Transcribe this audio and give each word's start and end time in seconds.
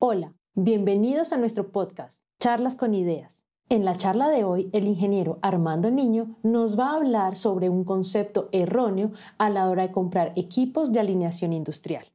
Hola, 0.00 0.32
bienvenidos 0.54 1.32
a 1.32 1.38
nuestro 1.38 1.72
podcast, 1.72 2.22
Charlas 2.38 2.76
con 2.76 2.94
Ideas. 2.94 3.42
En 3.68 3.84
la 3.84 3.96
charla 3.96 4.28
de 4.28 4.44
hoy, 4.44 4.70
el 4.72 4.86
ingeniero 4.86 5.40
Armando 5.42 5.90
Niño 5.90 6.36
nos 6.44 6.78
va 6.78 6.92
a 6.92 6.94
hablar 6.98 7.34
sobre 7.34 7.68
un 7.68 7.82
concepto 7.82 8.48
erróneo 8.52 9.10
a 9.38 9.50
la 9.50 9.68
hora 9.68 9.82
de 9.82 9.90
comprar 9.90 10.32
equipos 10.36 10.92
de 10.92 11.00
alineación 11.00 11.52
industrial. 11.52 12.06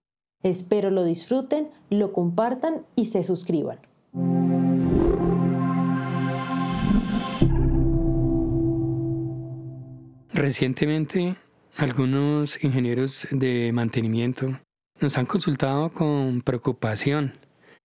Espero 0.44 0.92
lo 0.92 1.04
disfruten, 1.04 1.72
lo 1.90 2.14
compartan 2.14 2.86
y 2.96 3.08
se 3.08 3.26
suscriban. 3.26 3.80
Recientemente, 10.32 11.36
algunos 11.76 12.64
ingenieros 12.64 13.28
de 13.30 13.72
mantenimiento 13.74 14.58
nos 15.02 15.18
han 15.18 15.26
consultado 15.26 15.92
con 15.92 16.42
preocupación 16.44 17.34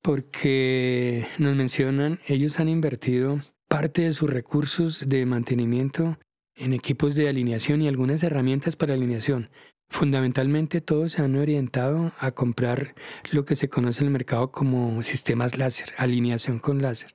porque 0.03 1.27
nos 1.39 1.55
mencionan, 1.55 2.21
ellos 2.27 2.61
han 2.61 2.69
invertido 2.69 3.41
parte 3.69 4.03
de 4.03 4.13
sus 4.13 4.31
recursos 4.31 5.09
de 5.09 5.27
mantenimiento 5.27 6.19
en 6.57 6.73
equipos 6.73 7.15
de 7.15 7.29
alineación 7.29 7.83
y 7.83 7.89
algunas 7.89 8.23
herramientas 8.23 8.77
para 8.77 8.95
alineación. 8.95 9.51
Fundamentalmente 9.91 10.81
todos 10.81 11.13
se 11.13 11.23
han 11.23 11.37
orientado 11.37 12.13
a 12.19 12.31
comprar 12.31 12.95
lo 13.31 13.45
que 13.45 13.57
se 13.57 13.69
conoce 13.69 14.03
en 14.03 14.09
el 14.09 14.13
mercado 14.13 14.51
como 14.51 15.03
sistemas 15.03 15.57
láser, 15.57 15.95
alineación 15.97 16.59
con 16.59 16.83
láser. 16.83 17.15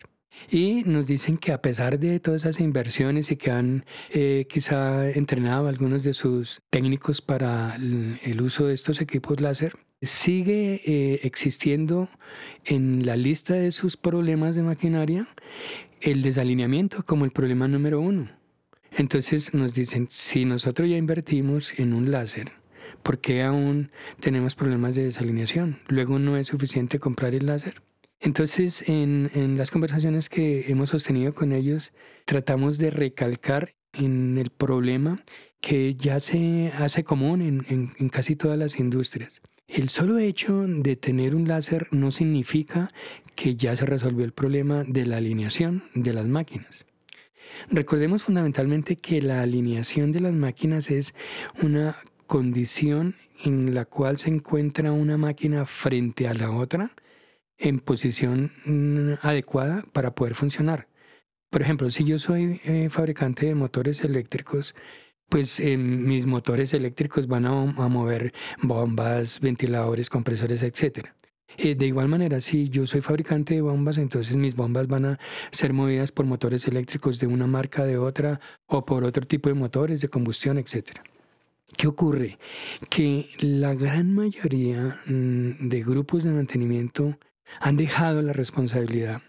Y 0.50 0.84
nos 0.86 1.06
dicen 1.08 1.38
que 1.38 1.52
a 1.52 1.62
pesar 1.62 2.00
de 2.00 2.20
todas 2.20 2.42
esas 2.42 2.60
inversiones 2.60 3.32
y 3.32 3.38
que 3.38 3.52
han 3.52 3.86
eh, 4.10 4.48
quizá 4.50 5.10
entrenado 5.12 5.68
a 5.68 5.70
algunos 5.70 6.04
de 6.04 6.14
sus 6.14 6.62
técnicos 6.72 7.22
para 7.22 7.76
el 7.76 8.42
uso 8.42 8.66
de 8.66 8.74
estos 8.74 9.00
equipos 9.02 9.40
láser, 9.40 9.76
sigue 10.04 10.82
eh, 10.86 11.20
existiendo 11.24 12.10
en 12.66 13.06
la 13.06 13.16
lista 13.16 13.54
de 13.54 13.72
sus 13.72 13.98
problemas 13.98 14.56
de 14.56 14.64
maquinaria 14.64 15.28
el 16.02 16.22
desalineamiento 16.22 17.04
como 17.04 17.26
el 17.26 17.32
problema 17.32 17.68
número 17.68 18.00
uno. 18.00 18.30
Entonces 18.92 19.54
nos 19.54 19.74
dicen, 19.74 20.08
si 20.10 20.46
nosotros 20.46 20.90
ya 20.90 20.98
invertimos 20.98 21.78
en 21.80 21.94
un 21.94 22.12
láser, 22.12 22.52
¿por 23.02 23.20
qué 23.20 23.42
aún 23.44 23.92
tenemos 24.20 24.56
problemas 24.56 24.96
de 24.96 25.06
desalineación? 25.06 25.80
Luego 25.88 26.20
no 26.20 26.38
es 26.38 26.48
suficiente 26.48 27.00
comprar 27.00 27.34
el 27.34 27.48
láser. 27.48 27.82
Entonces, 28.20 28.86
en, 28.88 29.58
las 29.58 29.70
conversaciones 29.70 30.30
que 30.30 30.72
hemos 30.72 30.90
sostenido 30.90 31.34
con 31.34 31.52
ellos, 31.52 31.92
tratamos 32.26 32.78
de 32.78 32.90
recalcar 32.90 33.76
en 33.92 34.38
el 34.38 34.50
problema 34.50 35.24
que 35.60 35.96
ya 35.96 36.20
se 36.20 36.72
hace 36.78 37.04
común 37.04 37.66
en 37.68 38.10
casi 38.10 38.36
todas 38.38 38.58
las 38.58 38.80
industrias. 38.80 39.42
El 39.68 39.90
solo 39.90 40.20
hecho 40.20 40.66
de 40.68 40.96
tener 40.96 41.36
un 41.36 41.48
láser 41.48 41.88
no 41.92 42.12
significa 42.12 42.92
que 43.36 43.56
ya 43.56 43.76
se 43.76 43.86
resolvió 43.86 44.26
el 44.26 44.34
problema 44.34 44.84
de 44.86 45.06
la 45.06 45.18
alineación 45.18 45.84
de 45.96 46.14
las 46.14 46.28
máquinas. 46.28 46.86
Recordemos 47.70 48.24
fundamentalmente 48.24 48.98
que 48.98 49.22
la 49.22 49.42
alineación 49.42 50.12
de 50.12 50.20
las 50.20 50.34
máquinas 50.34 50.92
es 50.92 51.16
una 51.62 51.98
condición 52.28 53.16
en 53.44 53.74
la 53.74 53.86
cual 53.86 54.18
se 54.18 54.30
encuentra 54.30 54.92
una 54.92 55.18
máquina 55.18 55.66
frente 55.66 56.28
a 56.28 56.34
la 56.34 56.52
otra 56.52 56.92
en 57.58 57.80
posición 57.80 58.52
mm, 58.66 59.14
adecuada 59.22 59.86
para 59.94 60.14
poder 60.14 60.36
funcionar. 60.36 60.88
Por 61.50 61.62
ejemplo, 61.62 61.90
si 61.90 62.04
yo 62.04 62.18
soy 62.20 62.60
eh, 62.66 62.90
fabricante 62.90 63.46
de 63.46 63.56
motores 63.56 64.04
eléctricos, 64.04 64.76
pues 65.30 65.60
mis 65.60 66.26
motores 66.26 66.74
eléctricos 66.74 67.28
van 67.28 67.46
a, 67.46 67.52
mover 67.90 68.34
bombas, 68.62 69.40
ventiladores, 69.40 70.10
compresores, 70.10 70.62
etc. 70.64 71.08
Eh, 71.58 71.76
de 71.76 71.86
igual 71.86 72.08
manera, 72.08 72.42
si 72.42 72.70
yo 72.70 72.86
soy 72.86 73.02
fabricante 73.02 73.56
de 73.56 73.62
bombas, 73.62 73.98
entonces 73.98 74.38
mis 74.38 74.56
bombas 74.56 74.88
van 74.88 75.06
a 75.06 75.20
ser 75.52 75.74
movidas 75.74 76.12
por 76.12 76.26
motores 76.26 76.68
eléctricos 76.68 77.20
de 77.20 77.28
una 77.28 77.48
marca 77.48 77.86
de 77.86 77.98
otra 77.98 78.40
o 78.68 78.86
por 78.86 79.04
otro 79.04 79.26
tipo 79.26 79.50
de 79.50 79.56
motores 79.56 80.02
de 80.02 80.10
combustión, 80.10 80.58
etc. 80.58 81.00
¿Qué 81.78 81.88
ocurre? 81.88 82.38
Que 82.90 83.28
la 83.40 83.74
gran 83.74 84.14
mayoría 84.14 85.02
mm, 85.06 85.68
de 85.68 85.84
grupos 85.84 86.24
de 86.24 86.32
mantenimiento 86.32 87.18
han 87.60 87.78
dejado 87.78 88.22
la 88.22 88.34
responsabilidad 88.34 89.22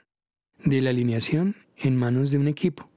de 0.65 0.81
la 0.81 0.91
alineación 0.91 1.57
en 1.77 1.97
manos 1.97 2.31
de 2.31 2.39
un 2.39 2.49
equipo 2.49 2.91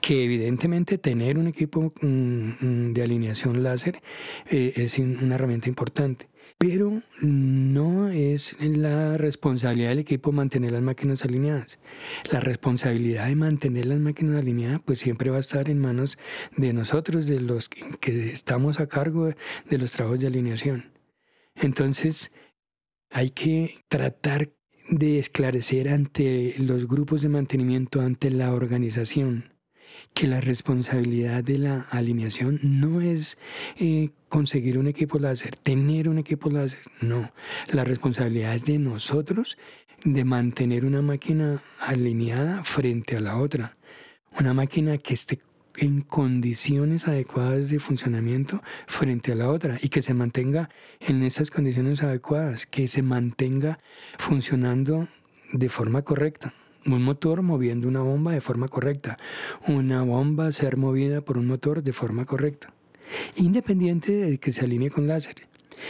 que 0.00 0.24
evidentemente 0.24 0.98
tener 0.98 1.38
un 1.38 1.46
equipo 1.46 1.92
mm, 2.00 2.06
mm, 2.06 2.92
de 2.92 3.02
alineación 3.02 3.62
láser 3.62 4.02
eh, 4.50 4.72
es 4.76 4.98
una 4.98 5.34
herramienta 5.34 5.68
importante. 5.68 6.28
Pero 6.58 7.02
no 7.22 8.08
es 8.10 8.54
la 8.60 9.16
responsabilidad 9.16 9.88
del 9.90 9.98
equipo 9.98 10.30
mantener 10.30 10.70
las 10.72 10.82
máquinas 10.82 11.24
alineadas. 11.24 11.80
La 12.30 12.38
responsabilidad 12.38 13.26
de 13.26 13.34
mantener 13.34 13.86
las 13.86 13.98
máquinas 13.98 14.36
alineadas 14.36 14.80
pues 14.84 15.00
siempre 15.00 15.30
va 15.30 15.38
a 15.38 15.40
estar 15.40 15.68
en 15.68 15.80
manos 15.80 16.18
de 16.56 16.72
nosotros, 16.72 17.26
de 17.26 17.40
los 17.40 17.68
que 17.68 18.30
estamos 18.30 18.78
a 18.78 18.86
cargo 18.86 19.26
de 19.68 19.78
los 19.78 19.92
trabajos 19.92 20.20
de 20.20 20.28
alineación. 20.28 20.92
Entonces 21.56 22.30
hay 23.10 23.30
que 23.30 23.80
tratar 23.88 24.50
de 24.88 25.18
esclarecer 25.18 25.88
ante 25.88 26.54
los 26.58 26.86
grupos 26.86 27.22
de 27.22 27.28
mantenimiento, 27.28 28.00
ante 28.00 28.30
la 28.30 28.52
organización, 28.52 29.51
que 30.14 30.26
la 30.26 30.40
responsabilidad 30.40 31.42
de 31.42 31.58
la 31.58 31.86
alineación 31.90 32.60
no 32.62 33.00
es 33.00 33.38
eh, 33.78 34.10
conseguir 34.28 34.78
un 34.78 34.86
equipo 34.86 35.18
láser, 35.18 35.56
tener 35.56 36.08
un 36.08 36.18
equipo 36.18 36.50
láser, 36.50 36.80
no. 37.00 37.32
La 37.68 37.84
responsabilidad 37.84 38.54
es 38.54 38.64
de 38.64 38.78
nosotros 38.78 39.56
de 40.04 40.24
mantener 40.24 40.84
una 40.84 41.02
máquina 41.02 41.62
alineada 41.80 42.64
frente 42.64 43.16
a 43.16 43.20
la 43.20 43.38
otra. 43.38 43.76
Una 44.38 44.54
máquina 44.54 44.98
que 44.98 45.14
esté 45.14 45.40
en 45.76 46.02
condiciones 46.02 47.08
adecuadas 47.08 47.70
de 47.70 47.78
funcionamiento 47.78 48.62
frente 48.86 49.32
a 49.32 49.34
la 49.34 49.48
otra 49.48 49.78
y 49.80 49.88
que 49.88 50.02
se 50.02 50.12
mantenga 50.12 50.68
en 51.00 51.22
esas 51.22 51.50
condiciones 51.50 52.02
adecuadas, 52.02 52.66
que 52.66 52.88
se 52.88 53.02
mantenga 53.02 53.78
funcionando 54.18 55.08
de 55.52 55.68
forma 55.68 56.02
correcta 56.02 56.54
un 56.86 57.02
motor 57.02 57.42
moviendo 57.42 57.88
una 57.88 58.02
bomba 58.02 58.32
de 58.32 58.40
forma 58.40 58.68
correcta, 58.68 59.16
una 59.66 60.02
bomba 60.02 60.52
ser 60.52 60.76
movida 60.76 61.20
por 61.20 61.38
un 61.38 61.46
motor 61.46 61.82
de 61.82 61.92
forma 61.92 62.24
correcta, 62.24 62.72
independiente 63.36 64.12
de 64.12 64.38
que 64.38 64.52
se 64.52 64.64
alinee 64.64 64.90
con 64.90 65.06
láser. 65.06 65.48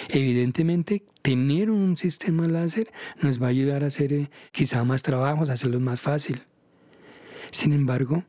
Evidentemente, 0.08 1.04
tener 1.22 1.70
un 1.70 1.96
sistema 1.96 2.46
láser 2.46 2.92
nos 3.20 3.40
va 3.42 3.46
a 3.46 3.50
ayudar 3.50 3.84
a 3.84 3.88
hacer 3.88 4.12
eh, 4.12 4.30
quizá 4.50 4.84
más 4.84 5.02
trabajos, 5.02 5.50
hacerlos 5.50 5.80
más 5.80 6.00
fácil. 6.00 6.42
Sin 7.50 7.72
embargo, 7.72 8.24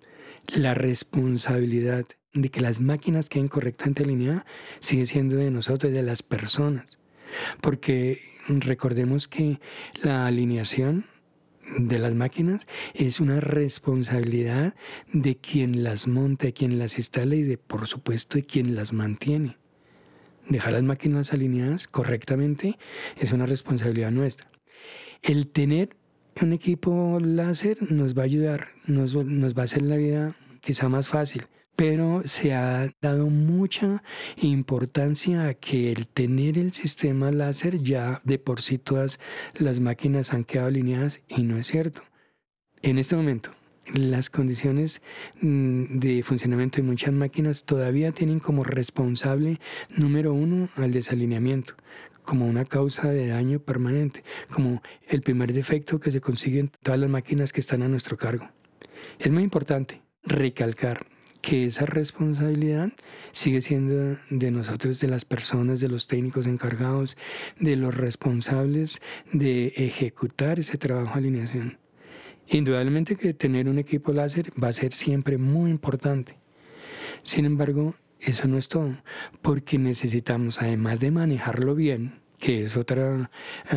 la 0.47 0.73
responsabilidad 0.73 2.05
de 2.33 2.49
que 2.49 2.61
las 2.61 2.81
máquinas 2.81 3.29
queden 3.29 3.47
correctamente 3.47 4.03
alineadas 4.03 4.43
sigue 4.79 5.05
siendo 5.05 5.37
de 5.37 5.51
nosotros, 5.51 5.93
de 5.93 6.01
las 6.01 6.23
personas. 6.23 6.97
Porque 7.61 8.21
recordemos 8.47 9.27
que 9.27 9.59
la 10.01 10.27
alineación 10.27 11.05
de 11.77 11.99
las 11.99 12.15
máquinas 12.15 12.67
es 12.93 13.19
una 13.19 13.39
responsabilidad 13.39 14.73
de 15.11 15.37
quien 15.37 15.83
las 15.83 16.07
monta, 16.07 16.51
quien 16.51 16.79
las 16.79 16.97
instala 16.97 17.35
y 17.35 17.43
de, 17.43 17.57
por 17.57 17.87
supuesto, 17.87 18.37
de 18.37 18.43
quien 18.43 18.75
las 18.75 18.93
mantiene. 18.93 19.57
Dejar 20.47 20.73
las 20.73 20.83
máquinas 20.83 21.33
alineadas 21.33 21.87
correctamente 21.87 22.77
es 23.17 23.31
una 23.31 23.45
responsabilidad 23.45 24.11
nuestra. 24.11 24.49
El 25.21 25.47
tener 25.47 25.95
un 26.41 26.51
equipo 26.51 27.19
láser 27.21 27.77
nos 27.91 28.17
va 28.17 28.23
a 28.23 28.25
ayudar, 28.25 28.69
nos, 28.85 29.15
nos 29.15 29.55
va 29.55 29.61
a 29.61 29.65
hacer 29.65 29.83
la 29.83 29.95
vida 29.95 30.35
quizá 30.61 30.89
más 30.89 31.07
fácil 31.07 31.47
pero 31.85 32.21
se 32.23 32.53
ha 32.53 32.93
dado 33.01 33.25
mucha 33.27 34.03
importancia 34.37 35.49
a 35.49 35.53
que 35.53 35.91
el 35.91 36.07
tener 36.07 36.57
el 36.57 36.71
sistema 36.71 37.29
láser 37.29 37.83
ya 37.83 38.21
de 38.23 38.39
por 38.39 38.61
sí 38.61 38.77
todas 38.77 39.19
las 39.53 39.81
máquinas 39.81 40.31
han 40.31 40.45
quedado 40.45 40.69
alineadas 40.69 41.19
y 41.27 41.43
no 41.43 41.57
es 41.57 41.67
cierto. 41.67 42.01
En 42.81 42.99
este 42.99 43.17
momento, 43.17 43.51
las 43.93 44.29
condiciones 44.29 45.01
mm, 45.41 45.99
de 45.99 46.23
funcionamiento 46.23 46.77
de 46.77 46.83
muchas 46.83 47.11
máquinas 47.11 47.65
todavía 47.65 48.13
tienen 48.13 48.39
como 48.39 48.63
responsable 48.63 49.59
número 49.89 50.33
uno 50.33 50.69
al 50.77 50.93
desalineamiento, 50.93 51.73
como 52.23 52.47
una 52.47 52.63
causa 52.63 53.09
de 53.09 53.27
daño 53.27 53.59
permanente, 53.59 54.23
como 54.49 54.81
el 55.09 55.21
primer 55.21 55.51
defecto 55.51 55.99
que 55.99 56.13
se 56.13 56.21
consigue 56.21 56.61
en 56.61 56.71
todas 56.81 57.01
las 57.01 57.09
máquinas 57.09 57.51
que 57.51 57.59
están 57.59 57.81
a 57.81 57.89
nuestro 57.89 58.15
cargo. 58.15 58.49
Es 59.19 59.33
muy 59.33 59.43
importante 59.43 60.01
recalcar 60.23 61.07
que 61.43 61.65
esa 61.65 61.85
responsabilidad 61.85 62.93
sigue 63.33 63.59
siendo 63.59 64.17
de 64.29 64.49
nosotros, 64.49 65.01
de 65.01 65.09
las 65.09 65.25
personas, 65.25 65.81
de 65.81 65.89
los 65.89 66.07
técnicos 66.07 66.47
encargados, 66.47 67.17
de 67.59 67.75
los 67.75 67.93
responsables 67.93 69.01
de 69.33 69.73
ejecutar 69.75 70.59
ese 70.59 70.77
trabajo 70.77 71.15
de 71.15 71.19
alineación. 71.19 71.77
Indudablemente 72.47 73.17
que 73.17 73.33
tener 73.33 73.67
un 73.67 73.77
equipo 73.77 74.13
láser 74.13 74.51
va 74.51 74.69
a 74.69 74.73
ser 74.73 74.93
siempre 74.93 75.37
muy 75.37 75.69
importante. 75.69 76.37
Sin 77.23 77.43
embargo, 77.43 77.93
eso 78.21 78.47
no 78.47 78.57
es 78.57 78.69
todo, 78.69 78.97
porque 79.41 79.77
necesitamos, 79.77 80.61
además 80.61 81.01
de 81.01 81.11
manejarlo 81.11 81.75
bien, 81.75 82.21
que 82.39 82.63
es 82.63 82.77
otro 82.77 83.23
eh, 83.23 83.27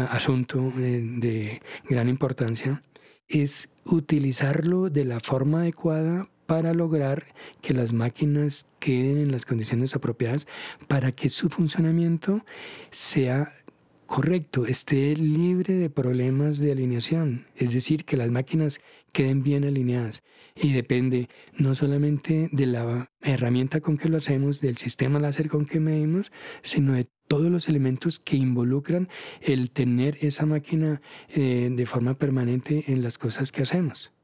asunto 0.08 0.72
eh, 0.78 1.02
de 1.02 1.62
gran 1.88 2.08
importancia, 2.08 2.84
es 3.26 3.68
utilizarlo 3.84 4.88
de 4.88 5.04
la 5.04 5.18
forma 5.18 5.62
adecuada 5.62 6.28
para 6.46 6.72
lograr 6.74 7.26
que 7.60 7.74
las 7.74 7.92
máquinas 7.92 8.66
queden 8.78 9.18
en 9.18 9.32
las 9.32 9.44
condiciones 9.44 9.94
apropiadas 9.94 10.46
para 10.88 11.12
que 11.12 11.28
su 11.28 11.48
funcionamiento 11.48 12.44
sea 12.90 13.52
correcto, 14.06 14.66
esté 14.66 15.16
libre 15.16 15.74
de 15.74 15.90
problemas 15.90 16.58
de 16.58 16.72
alineación, 16.72 17.46
es 17.56 17.72
decir, 17.72 18.04
que 18.04 18.16
las 18.16 18.30
máquinas 18.30 18.80
queden 19.12 19.42
bien 19.42 19.64
alineadas. 19.64 20.22
Y 20.54 20.72
depende 20.72 21.28
no 21.58 21.74
solamente 21.74 22.48
de 22.52 22.66
la 22.66 23.10
herramienta 23.20 23.80
con 23.80 23.98
que 23.98 24.08
lo 24.08 24.18
hacemos, 24.18 24.60
del 24.60 24.76
sistema 24.76 25.18
láser 25.18 25.48
con 25.48 25.66
que 25.66 25.80
medimos, 25.80 26.32
sino 26.62 26.94
de 26.94 27.08
todos 27.28 27.50
los 27.50 27.68
elementos 27.68 28.20
que 28.20 28.36
involucran 28.36 29.08
el 29.40 29.70
tener 29.70 30.18
esa 30.20 30.46
máquina 30.46 31.02
eh, 31.28 31.68
de 31.70 31.86
forma 31.86 32.14
permanente 32.14 32.84
en 32.86 33.02
las 33.02 33.18
cosas 33.18 33.52
que 33.52 33.62
hacemos. 33.62 34.15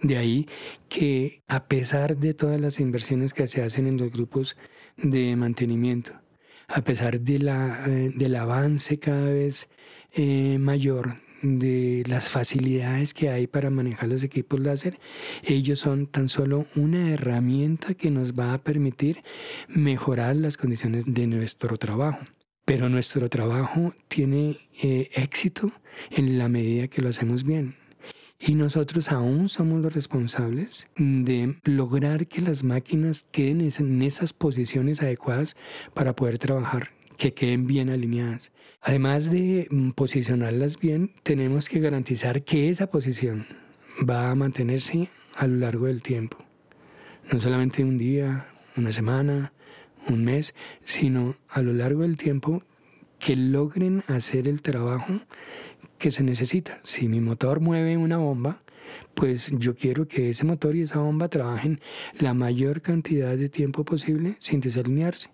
De 0.00 0.16
ahí 0.18 0.48
que 0.88 1.42
a 1.48 1.66
pesar 1.66 2.16
de 2.16 2.34
todas 2.34 2.60
las 2.60 2.80
inversiones 2.80 3.32
que 3.32 3.46
se 3.46 3.62
hacen 3.62 3.86
en 3.86 3.96
los 3.96 4.10
grupos 4.10 4.56
de 4.96 5.34
mantenimiento, 5.36 6.12
a 6.68 6.82
pesar 6.82 7.20
de 7.20 7.38
la, 7.38 7.84
eh, 7.86 8.10
del 8.14 8.34
avance 8.36 8.98
cada 8.98 9.30
vez 9.30 9.68
eh, 10.12 10.58
mayor 10.58 11.16
de 11.42 12.02
las 12.06 12.30
facilidades 12.30 13.12
que 13.12 13.28
hay 13.28 13.46
para 13.46 13.70
manejar 13.70 14.08
los 14.08 14.22
equipos 14.22 14.60
láser, 14.60 14.98
ellos 15.42 15.78
son 15.78 16.06
tan 16.06 16.28
solo 16.28 16.66
una 16.74 17.12
herramienta 17.12 17.94
que 17.94 18.10
nos 18.10 18.32
va 18.32 18.54
a 18.54 18.62
permitir 18.62 19.22
mejorar 19.68 20.36
las 20.36 20.56
condiciones 20.56 21.04
de 21.06 21.26
nuestro 21.26 21.76
trabajo. 21.76 22.20
Pero 22.64 22.88
nuestro 22.88 23.28
trabajo 23.28 23.94
tiene 24.08 24.58
eh, 24.82 25.10
éxito 25.14 25.70
en 26.10 26.38
la 26.38 26.48
medida 26.48 26.88
que 26.88 27.02
lo 27.02 27.10
hacemos 27.10 27.44
bien. 27.44 27.76
Y 28.46 28.56
nosotros 28.56 29.10
aún 29.10 29.48
somos 29.48 29.80
los 29.80 29.94
responsables 29.94 30.86
de 30.96 31.56
lograr 31.64 32.26
que 32.26 32.42
las 32.42 32.62
máquinas 32.62 33.24
queden 33.32 33.62
en 33.62 34.02
esas 34.02 34.34
posiciones 34.34 35.00
adecuadas 35.00 35.56
para 35.94 36.14
poder 36.14 36.38
trabajar, 36.38 36.90
que 37.16 37.32
queden 37.32 37.66
bien 37.66 37.88
alineadas. 37.88 38.52
Además 38.82 39.30
de 39.30 39.66
mm, 39.70 39.92
posicionarlas 39.92 40.78
bien, 40.78 41.12
tenemos 41.22 41.70
que 41.70 41.80
garantizar 41.80 42.42
que 42.42 42.68
esa 42.68 42.88
posición 42.88 43.46
va 44.06 44.30
a 44.30 44.34
mantenerse 44.34 45.08
a 45.36 45.46
lo 45.46 45.56
largo 45.56 45.86
del 45.86 46.02
tiempo. 46.02 46.36
No 47.32 47.40
solamente 47.40 47.82
un 47.82 47.96
día, 47.96 48.46
una 48.76 48.92
semana, 48.92 49.54
un 50.06 50.22
mes, 50.22 50.54
sino 50.84 51.34
a 51.48 51.62
lo 51.62 51.72
largo 51.72 52.02
del 52.02 52.18
tiempo 52.18 52.60
que 53.18 53.36
logren 53.36 54.04
hacer 54.06 54.48
el 54.48 54.60
trabajo 54.60 55.20
que 56.04 56.10
se 56.10 56.22
necesita. 56.22 56.82
Si 56.84 57.08
mi 57.08 57.22
motor 57.22 57.60
mueve 57.60 57.96
una 57.96 58.18
bomba, 58.18 58.60
pues 59.14 59.50
yo 59.52 59.74
quiero 59.74 60.06
que 60.06 60.28
ese 60.28 60.44
motor 60.44 60.76
y 60.76 60.82
esa 60.82 60.98
bomba 60.98 61.28
trabajen 61.28 61.80
la 62.18 62.34
mayor 62.34 62.82
cantidad 62.82 63.34
de 63.38 63.48
tiempo 63.48 63.86
posible 63.86 64.36
sin 64.38 64.60
desalinearse. 64.60 65.30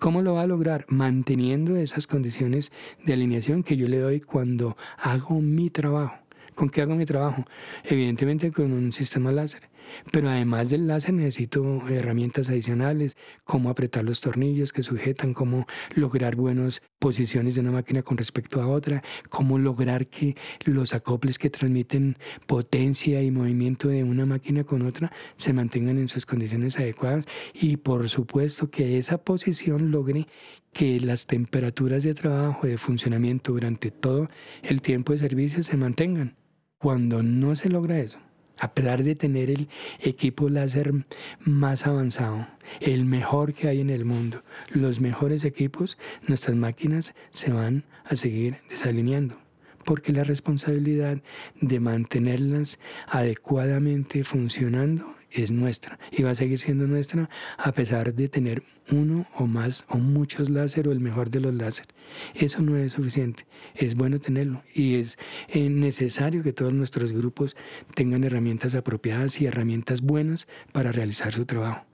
¿Cómo 0.00 0.20
lo 0.22 0.34
va 0.34 0.42
a 0.42 0.48
lograr? 0.48 0.86
Manteniendo 0.88 1.76
esas 1.76 2.08
condiciones 2.08 2.72
de 3.06 3.12
alineación 3.12 3.62
que 3.62 3.76
yo 3.76 3.86
le 3.86 4.00
doy 4.00 4.20
cuando 4.20 4.76
hago 4.98 5.40
mi 5.40 5.70
trabajo. 5.70 6.16
¿Con 6.56 6.68
qué 6.68 6.82
hago 6.82 6.96
mi 6.96 7.06
trabajo? 7.06 7.44
Evidentemente 7.84 8.50
con 8.50 8.72
un 8.72 8.90
sistema 8.90 9.30
láser. 9.30 9.70
Pero 10.10 10.28
además 10.28 10.70
del 10.70 10.86
láser 10.86 11.14
necesito 11.14 11.88
herramientas 11.88 12.48
adicionales, 12.48 13.16
cómo 13.44 13.70
apretar 13.70 14.04
los 14.04 14.20
tornillos 14.20 14.72
que 14.72 14.82
sujetan, 14.82 15.34
cómo 15.34 15.66
lograr 15.94 16.36
buenas 16.36 16.82
posiciones 16.98 17.54
de 17.54 17.60
una 17.60 17.72
máquina 17.72 18.02
con 18.02 18.16
respecto 18.16 18.60
a 18.60 18.68
otra, 18.68 19.02
cómo 19.28 19.58
lograr 19.58 20.06
que 20.06 20.36
los 20.64 20.94
acoples 20.94 21.38
que 21.38 21.50
transmiten 21.50 22.16
potencia 22.46 23.22
y 23.22 23.30
movimiento 23.30 23.88
de 23.88 24.04
una 24.04 24.26
máquina 24.26 24.64
con 24.64 24.82
otra 24.82 25.12
se 25.36 25.52
mantengan 25.52 25.98
en 25.98 26.08
sus 26.08 26.26
condiciones 26.26 26.78
adecuadas 26.78 27.26
y 27.52 27.76
por 27.76 28.08
supuesto 28.08 28.70
que 28.70 28.98
esa 28.98 29.18
posición 29.18 29.90
logre 29.90 30.26
que 30.72 31.00
las 31.00 31.26
temperaturas 31.26 32.02
de 32.02 32.14
trabajo, 32.14 32.66
de 32.66 32.78
funcionamiento 32.78 33.52
durante 33.52 33.90
todo 33.90 34.28
el 34.62 34.80
tiempo 34.80 35.12
de 35.12 35.18
servicio 35.18 35.62
se 35.62 35.76
mantengan. 35.76 36.36
Cuando 36.78 37.22
no 37.22 37.54
se 37.54 37.68
logra 37.68 38.00
eso, 38.00 38.18
a 38.58 38.72
pesar 38.72 39.02
de 39.02 39.14
tener 39.14 39.50
el 39.50 39.68
equipo 40.00 40.48
láser 40.48 40.92
más 41.40 41.86
avanzado, 41.86 42.46
el 42.80 43.04
mejor 43.04 43.54
que 43.54 43.68
hay 43.68 43.80
en 43.80 43.90
el 43.90 44.04
mundo, 44.04 44.42
los 44.70 45.00
mejores 45.00 45.44
equipos, 45.44 45.98
nuestras 46.26 46.56
máquinas 46.56 47.14
se 47.30 47.52
van 47.52 47.84
a 48.04 48.16
seguir 48.16 48.58
desalineando, 48.68 49.36
porque 49.84 50.12
la 50.12 50.24
responsabilidad 50.24 51.18
de 51.60 51.80
mantenerlas 51.80 52.78
adecuadamente 53.06 54.24
funcionando 54.24 55.14
es 55.34 55.50
nuestra 55.50 55.98
y 56.10 56.22
va 56.22 56.30
a 56.30 56.34
seguir 56.34 56.58
siendo 56.58 56.86
nuestra 56.86 57.28
a 57.58 57.72
pesar 57.72 58.14
de 58.14 58.28
tener 58.28 58.62
uno 58.90 59.26
o 59.34 59.46
más 59.46 59.84
o 59.88 59.98
muchos 59.98 60.50
láser 60.50 60.88
o 60.88 60.92
el 60.92 61.00
mejor 61.00 61.30
de 61.30 61.40
los 61.40 61.54
láser. 61.54 61.86
Eso 62.34 62.62
no 62.62 62.76
es 62.76 62.92
suficiente, 62.92 63.46
es 63.74 63.94
bueno 63.94 64.18
tenerlo 64.18 64.62
y 64.74 64.96
es 64.96 65.18
eh, 65.48 65.68
necesario 65.68 66.42
que 66.42 66.52
todos 66.52 66.72
nuestros 66.72 67.12
grupos 67.12 67.56
tengan 67.94 68.24
herramientas 68.24 68.74
apropiadas 68.74 69.40
y 69.40 69.46
herramientas 69.46 70.02
buenas 70.02 70.48
para 70.72 70.92
realizar 70.92 71.32
su 71.32 71.46
trabajo. 71.46 71.84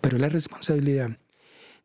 Pero 0.00 0.18
la 0.18 0.28
responsabilidad 0.28 1.18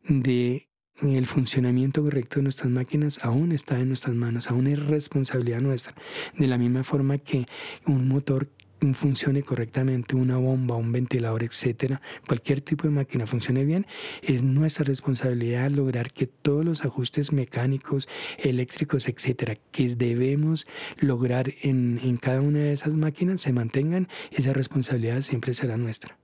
de 0.06 0.68
el 1.02 1.26
funcionamiento 1.26 2.02
correcto 2.02 2.36
de 2.36 2.42
nuestras 2.44 2.70
máquinas 2.70 3.20
aún 3.22 3.52
está 3.52 3.78
en 3.78 3.88
nuestras 3.88 4.14
manos, 4.14 4.50
aún 4.50 4.66
es 4.66 4.78
responsabilidad 4.78 5.60
nuestra. 5.60 5.94
De 6.36 6.46
la 6.46 6.58
misma 6.58 6.84
forma 6.84 7.18
que 7.18 7.46
un 7.86 8.06
motor 8.06 8.48
funcione 8.94 9.42
correctamente, 9.42 10.16
una 10.16 10.36
bomba, 10.36 10.76
un 10.76 10.92
ventilador, 10.92 11.42
etcétera, 11.42 12.00
cualquier 12.26 12.60
tipo 12.60 12.84
de 12.84 12.90
máquina 12.90 13.26
funcione 13.26 13.64
bien, 13.64 13.86
es 14.22 14.42
nuestra 14.42 14.84
responsabilidad 14.84 15.70
lograr 15.70 16.12
que 16.12 16.26
todos 16.26 16.64
los 16.64 16.84
ajustes 16.84 17.32
mecánicos, 17.32 18.08
eléctricos, 18.38 19.08
etcétera, 19.08 19.56
que 19.72 19.94
debemos 19.94 20.66
lograr 20.98 21.52
en, 21.62 22.00
en 22.02 22.16
cada 22.16 22.40
una 22.40 22.60
de 22.60 22.72
esas 22.72 22.94
máquinas 22.94 23.40
se 23.40 23.52
mantengan. 23.52 24.08
Esa 24.30 24.52
responsabilidad 24.52 25.22
siempre 25.22 25.54
será 25.54 25.76
nuestra. 25.76 26.16